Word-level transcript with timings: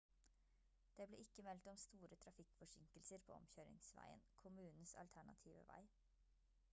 det 0.99 1.05
ble 1.09 1.19
ikke 1.23 1.43
meldt 1.47 1.67
om 1.73 1.77
store 1.83 2.17
trafikkforsinkelser 2.25 3.21
på 3.29 3.35
omkjøringsveien 3.37 4.25
kommunens 4.43 4.97
alternative 5.05 5.67
vei 5.75 5.85